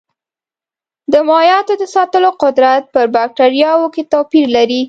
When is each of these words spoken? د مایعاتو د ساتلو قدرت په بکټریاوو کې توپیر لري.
د 1.11 1.13
مایعاتو 1.29 1.73
د 1.81 1.83
ساتلو 1.95 2.29
قدرت 2.43 2.83
په 2.93 3.01
بکټریاوو 3.15 3.91
کې 3.93 4.03
توپیر 4.13 4.47
لري. 4.57 4.79